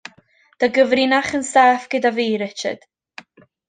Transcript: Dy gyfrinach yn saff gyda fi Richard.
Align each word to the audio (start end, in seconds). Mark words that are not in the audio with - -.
Dy 0.63 0.69
gyfrinach 0.77 1.31
yn 1.41 1.47
saff 1.51 1.87
gyda 1.95 2.15
fi 2.19 2.29
Richard. 2.47 2.93